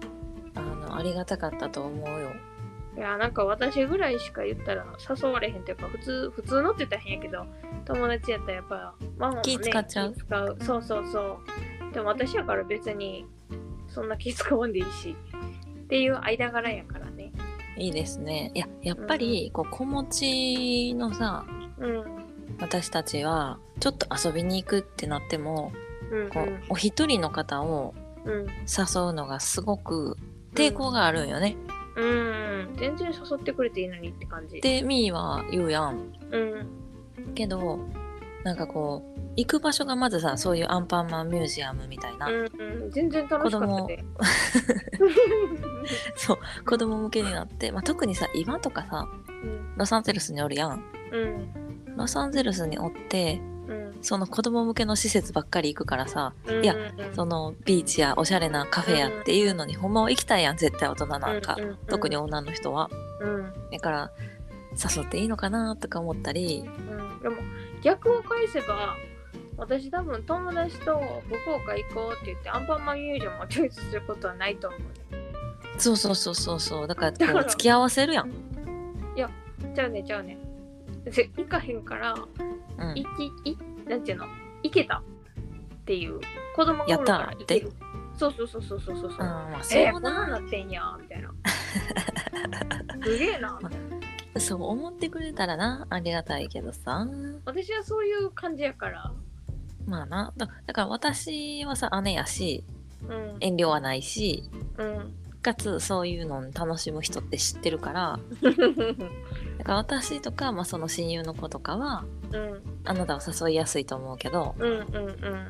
[0.55, 2.31] あの、ありがたかったと思うよ。
[2.95, 7.47] いやなんか私ぐらいしか言ったら誘われへんというか普通普通のって言ったら変やけど
[7.85, 10.13] 友達やったらやっぱママも、ね、気使っちゃう？
[10.13, 10.57] 気使う。
[10.61, 11.39] そうそうそ
[11.89, 11.91] う。
[11.91, 13.25] でも私やから別に
[13.87, 15.15] そんな気使わんでいいし
[15.83, 17.31] っていう間柄やからね。
[17.77, 18.51] いいですね。
[18.53, 21.43] いや、やっぱり、こう、子持ちのさ、
[21.79, 22.03] うん。
[22.59, 25.71] 私たちは、ちょっと遊びに行くってなっても、
[26.13, 27.93] うんこう、お一人の方を
[28.25, 28.47] うん。
[28.67, 30.17] 誘うのがすごく
[30.53, 31.55] 抵抗があるんよね。
[31.95, 32.09] うん、う
[32.71, 34.59] ん、全然誘ってくれていいのにって感じ。
[34.61, 36.11] で、ミーは言うやん。
[36.31, 36.67] うん
[37.35, 37.79] けど、
[38.43, 42.39] なんかこう、行く場所がまずさ、そういうアンパンマンミュージアムみたいな、うんう
[42.87, 42.91] ん。
[42.91, 44.03] 全然楽しかったで。
[46.15, 49.77] そう、子供向けになって、まあ、特にさ、今とかさ、うん。
[49.77, 50.83] ロサンゼルスにおるやん。
[51.11, 51.95] うん。
[51.95, 53.52] ロサンゼルスにおって、うん
[54.03, 57.15] その子供向けの施設ばっかり行くからさ、うんいやうん。
[57.15, 61.55] そのビーチやおしゃれなカフェやっていうのにほんまは行きたいやん、絶対大人なんか。
[61.57, 61.77] うんうんうん。
[61.87, 62.89] 特に女の人は。
[63.21, 63.53] うん。
[63.71, 64.11] だから、
[64.73, 67.35] 誘っていいのかなとか思ったり、うん、でも
[67.83, 68.95] 逆を返せば
[69.55, 74.79] 私多分友達と福岡行こうって言ってアンパンマンミュージアムをチョイスすることはないと思う。
[74.81, 74.87] ね
[75.77, 78.31] そうそうそうそうそう、だからこう付き合わせるやん。
[79.73, 80.37] ちゃうねちゃうね
[81.09, 82.89] ぜ行かへんからうん。
[82.89, 84.27] 行きいなんていうの？
[84.63, 85.01] 行けたっ
[85.85, 86.19] ていう。
[86.55, 87.71] 子供がおるから行ける。
[88.15, 89.13] そうそうそうそうそうそうそうう。
[89.13, 89.17] ん、
[89.51, 91.31] まあ、そうえー、こんなんな、なってんやみたいな。
[93.03, 93.59] すげえな。
[93.61, 93.79] みたい
[94.33, 97.07] なそう思ってくれたらな、ありがたいけどさ。
[97.45, 99.11] 私はそういう感じやから。
[99.85, 102.63] まあな、だだから私はさ、姉やし、
[103.07, 103.37] うん。
[103.41, 105.13] 遠慮はないし、うん。
[105.41, 108.19] かつそういうのを楽しむ人って知ってるから、
[109.57, 115.49] だから私とか、まあ、その親友の子とかは、うんあなたを誘いやすいと思うけど、うんうんうん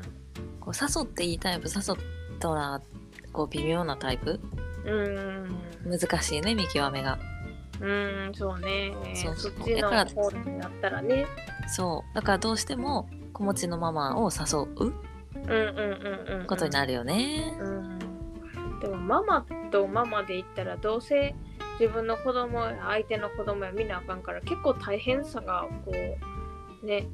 [0.60, 2.80] こう誘っていいタイプ、誘ったら、
[3.32, 4.40] こう微妙なタイプ？
[4.86, 7.18] うん難しいね、見極めが。
[7.80, 8.94] うん、そうね。
[9.14, 11.26] そうそうそっちのだから方になったらね。
[11.68, 12.14] そう。
[12.14, 14.94] だからどうしても、子持ちのママを誘ううん
[15.42, 15.50] うん
[16.28, 16.46] うんうん。
[16.46, 17.54] ことになるよね。
[17.60, 17.98] うん。
[18.80, 21.34] でもママとママで言ったらどうせ
[21.80, 25.92] 自分の子供や相手の子供や見なあかんから結構大変さがこ
[26.82, 27.08] うね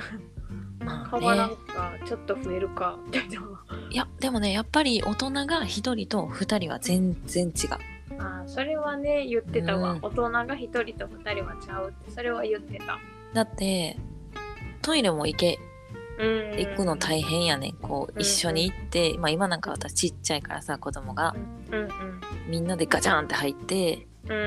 [0.84, 1.56] まあ変わらんね。
[1.66, 3.40] かちょっと増えるかみたいな。
[3.90, 7.52] いや、でもね、やっぱり大人が一人と二人は全然違う。
[8.18, 12.98] あーそれはね言ってたわ、うん大人が1人と2人はちゃうってそれは言ってた。
[13.34, 13.96] だって、
[14.80, 15.58] トイレも行け、
[16.18, 17.72] うん、行くの大変やねん。
[17.74, 21.34] こう、うん一緒に行って、まあ今なんか私ちっちゃいからさ、子供が、
[21.70, 21.88] うんうん
[22.48, 24.38] みんなでガチャンって入って、うんうん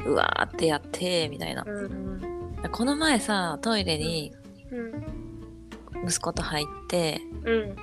[0.00, 1.70] うんうわーってやって、みたいなう。
[1.70, 2.37] んうんうん
[2.72, 4.32] この前さ、トイレに
[4.70, 7.76] うん息子と入って、うん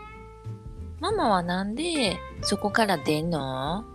[1.00, 3.86] ママはなんでそこから出んの？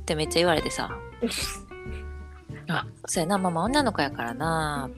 [0.00, 0.98] ってめっちゃ言われてさ。
[2.68, 4.90] あそうやなママ女の子やからな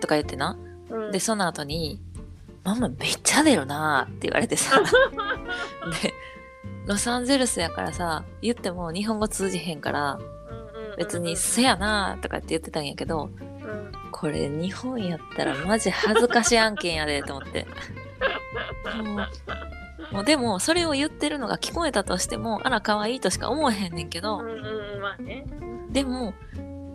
[0.00, 0.56] とか言ってな。
[0.88, 2.00] うん、でその後に
[2.64, 4.80] 「ママめっちゃ出るな」って言われてさ。
[6.02, 6.14] で
[6.86, 10.18] ロサンゼルスやからさ言っても日本語通じへんから
[10.96, 13.49] 別に「せやな」とかって言ってたんやけどうん
[14.20, 17.66] これ日本やったらマジ恥ずかしい案件やでと思って。
[19.02, 19.16] も
[20.12, 25.46] うもうでもそれを言ってるのが聞こえたとしてもあら可愛いとしか思わへんねんけど、うんうんうんまあね。
[25.90, 26.34] でも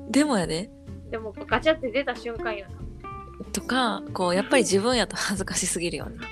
[0.08, 0.70] でもやで。
[1.10, 2.68] でもガチャって出た瞬間よ
[3.52, 6.28] とかこうやっぱり自分やと恥ずかしすぎるよねな。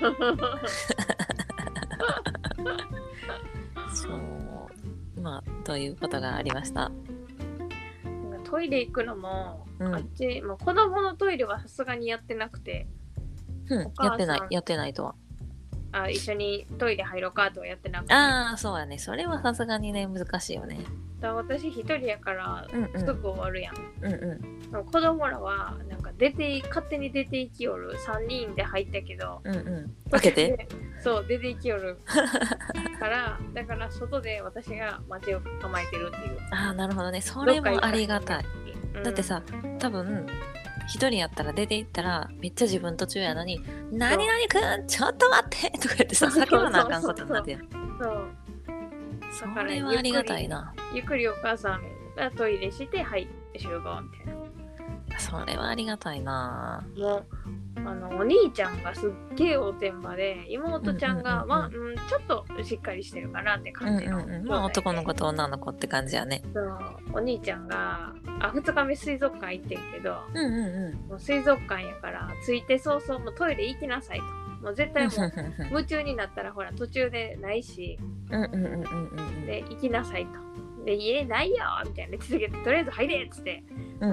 [3.92, 5.20] そう。
[5.20, 6.92] まあということがありました
[8.44, 9.94] トイレ行くのも、うん。
[9.94, 12.86] あっちもう子供のトイレはさすがにやってなくて
[13.68, 15.14] うんやってないやってないとは。
[15.92, 18.14] あ一緒にトイレ入ろうかとはやってなくて。
[18.14, 18.98] ああそうやね。
[18.98, 20.78] それはさすがにね難しいよね
[21.20, 24.84] だ私一人やからすぐ終わるやん、うんうん。
[24.84, 27.96] 子供らはなんか出て勝手に出て行きよる。
[27.96, 29.40] 3人で入ったけど。
[29.44, 30.10] うんうん。
[30.10, 30.68] 開けて。
[31.02, 31.98] そう出て行きよる。
[32.98, 36.38] からだから外で私が街を構えてるっていう。
[36.50, 37.20] ああなるほどね。
[37.20, 38.44] それもありがたい、
[38.96, 39.02] うん。
[39.02, 39.42] だってさ
[39.78, 40.26] 多分
[40.86, 47.66] 一人やったら出て行ったらめっちゃ自分途中やのに「何々くんちょっと待って!」とか言ってさ叫ばなあかんことになってる
[48.02, 48.28] そう
[49.34, 50.72] それはありがたいな。
[50.94, 51.82] ゆっくりお母さん
[52.16, 54.44] がトイレしてはい集合みたいな。
[55.18, 56.84] それはありがたいな。
[56.96, 57.26] もう
[57.76, 62.22] あのお兄ちゃんがすっげえおてんばで妹ちゃんが、うんうんうんうんまあうん、ちょっ
[62.56, 66.42] としっかりしてるかなってうんう感じの、んうんまあ男の子と女の子って感じやね。
[66.52, 66.78] そう
[67.14, 71.08] お兄ちゃんがあ2日目水族館行ってんけどうんうんうん。
[71.08, 74.24] もう水族館やから着いて早々もうトイレ行きなさいと
[74.64, 75.32] もう絶対もう
[75.70, 77.98] 夢中になったらほら途中でないし
[79.46, 80.44] で行きなさいと。
[80.84, 83.64] で家ないよみたいな言ってたけどとりあえず入れっつって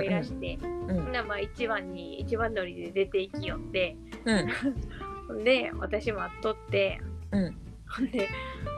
[0.06, 1.12] いらして、うん。
[1.12, 3.98] ならまあ一番に一番乗りで出て行きよって。
[5.30, 5.44] うん。
[5.44, 7.58] で私待っとってうん。
[7.90, 8.30] ほんで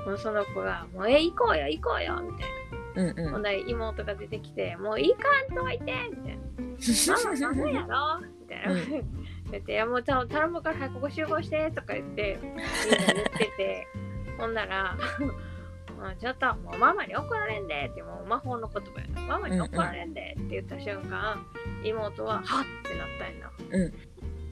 [0.07, 2.49] もうその子が「もうえ行こうよ行こうよ」みたい
[2.95, 3.25] うんうん。
[3.25, 6.41] なほんで妹が出てきて「もう行かんといて」みたいな
[7.23, 8.73] 「ママダメやろ」みたいな。
[9.57, 13.87] う言って「いやもう頼頼むから早くここ集合して」とか言ってみんな言ってて
[14.37, 14.97] ほんなら
[16.03, 19.21] もうちょっともうママに怒られんでってもう魔法の言葉やな。
[19.21, 21.45] ママに怒られんでって言った瞬間、
[21.83, 23.93] 妹ははっってなったんやな、うん。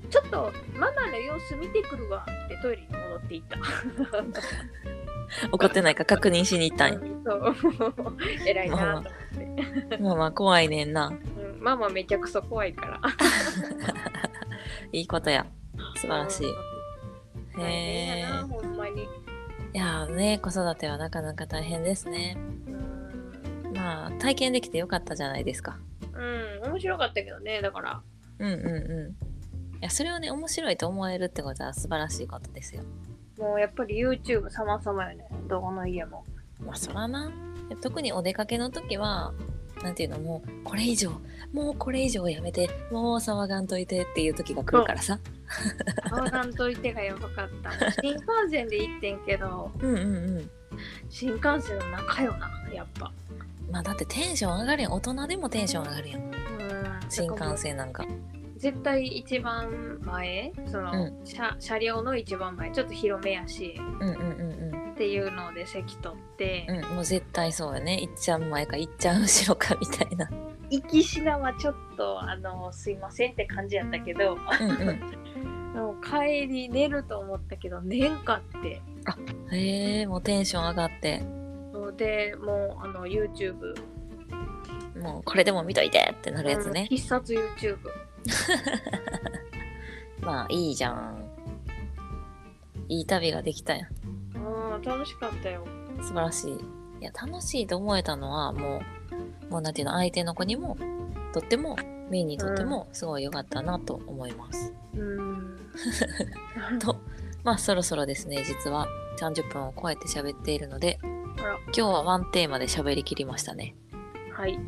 [0.10, 3.58] ちょっとママの様子見てくるわってトイレに戻っていった。
[5.52, 7.00] 怒ってないか確認しに行ったんや。
[7.26, 7.56] そう。
[8.48, 11.08] 偉いなと思って、まあまあ怖いねんな。
[11.08, 13.02] うん、ママめちゃくそ怖いから
[14.92, 15.46] いいことや。
[15.96, 16.48] 素晴らしい。
[17.62, 19.02] へほんまに。
[19.74, 22.38] えいやーね子育てはなかなか大変ですね。
[22.68, 23.74] うん。
[23.76, 25.80] まあ体験できてよかったじゃないですか。
[26.14, 28.02] うん面白かったけどねだから。
[28.40, 29.78] うんうんうん。
[29.78, 32.84] いやそれをね面白いと思えるってことは素晴らしいことですよ。
[33.38, 35.26] もうやっぱり YouTube 様々よね。
[35.48, 36.26] どこの家も。
[36.60, 37.32] まあそらな。
[37.82, 39.34] 特にお出かけの時は
[39.84, 41.12] なんていうのもうこれ以上
[41.54, 45.20] もうこれ以上やめてもう騒がんといてっていう時が来るからさ。
[46.10, 47.72] 騒がんといてがやばかった。
[48.02, 50.02] 新幹線で行ってんけど、うんうんう
[50.40, 50.50] ん。
[51.10, 53.12] 新幹線の中よな、やっぱ。
[53.70, 54.94] まあだってテンション上がるやん。
[54.94, 56.22] 大人でもテンション上がるやん。
[56.22, 56.32] うん。
[57.10, 58.06] 新幹線なんか。
[58.58, 64.71] 絶対一番前、その、う車車両の一番前、ちょっと広めやし、うんうんうん
[65.02, 68.00] っていうので席取って、うんうんもう絶対そうよね。
[68.00, 70.30] いっちゃん前かいっちゃん後ろかみたいな。
[70.70, 75.74] 行きしなはちょっと、あの、すいませんって感じやったけど、うんうん。
[75.74, 78.82] でも帰り寝ると思ったけど、寝んかって。
[79.52, 81.24] へえもうテンション上がって。
[81.98, 83.74] で、もう、あの、YouTube
[85.02, 86.86] もうこれでも見といてってなるやつね。
[86.92, 87.78] 必殺 YouTube
[90.22, 91.32] まあいいじゃん。
[92.88, 94.01] いい旅ができたやん
[94.46, 95.66] うん楽しかったよ。
[96.02, 96.54] 素晴らしい。
[96.54, 98.82] いや楽しいと思えたのはも
[99.50, 100.78] うもうなんていうの相手の子にも
[101.34, 101.76] とっても
[102.10, 105.58] ミーにとってもすごい良かったなと思います、うん。
[106.80, 106.98] と
[107.44, 108.88] まあそろそろですね実は
[109.20, 113.76] 30分を超えて喋っているので今日はワンテーマで喋りきりましたね。
[114.34, 114.60] はい。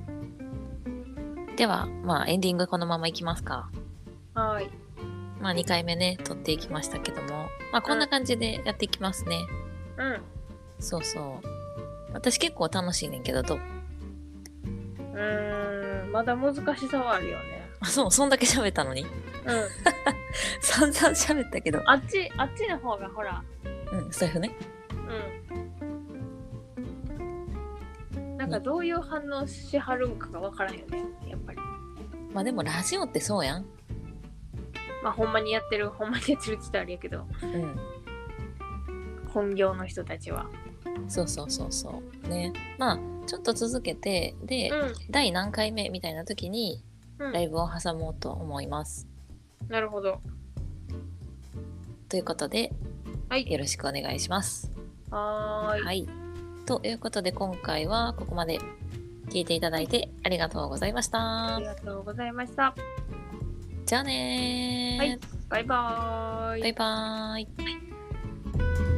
[1.55, 3.69] ではまあエンディングこのままいきますか。
[4.33, 4.69] はい。
[5.39, 7.47] まあ2回目ね撮っていきましたけども。
[7.71, 9.62] まあこんな感じでやっていきますね、うん
[10.79, 11.47] そうそう。
[12.13, 13.59] 私結構楽しいねんけどどう？
[13.59, 16.11] うーん。
[16.11, 17.69] まだ難しさはあるよね。
[17.79, 19.01] あそうそんだけ喋ったのに？
[19.01, 19.09] うん。
[20.61, 21.81] 散々喋ったけど。
[21.89, 23.43] あっちあっちの方がほら。
[23.91, 24.55] うんそういうふうね。
[28.15, 28.37] うん。
[28.37, 31.57] なんかどういう反応しはるんかがわからんよねやっぱり。
[32.33, 33.65] まあでもラジオってそうやん。
[35.01, 37.25] まあほんまにやってるほんまにやってるって言ったらあれやけど。
[37.41, 37.79] うん
[39.33, 40.47] 本業の人たちは。
[41.07, 42.27] そうそうそうそう。
[42.29, 42.53] ね。
[42.77, 46.83] まあちょっと続けてで、う第何回目みたいな時に
[47.19, 47.31] ん、うん。
[47.33, 49.07] ライブを挟もうと思います。
[49.67, 50.21] なるほど。
[52.09, 52.71] ということで
[53.29, 53.51] はい。
[53.51, 54.71] よろしくお願いします。
[55.09, 55.81] はーい。
[55.83, 56.07] はい。
[56.65, 58.59] ということで今回はここまで
[59.29, 61.55] 聞いていただいてありがとうございました。
[61.55, 61.65] あり。
[61.65, 62.75] がとうございました。
[63.85, 65.07] じゃあねー。
[65.07, 65.19] はい。
[65.49, 66.61] バイバーイ。
[66.61, 68.92] バイバーイ。